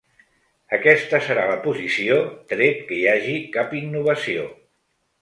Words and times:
Aquesta 0.77 1.19
serà 1.25 1.43
la 1.51 1.59
posició 1.67 2.19
tret 2.55 2.83
que 2.91 2.99
hi 3.03 3.07
hagi 3.15 3.39
cap 3.59 3.81
innovació. 3.85 4.53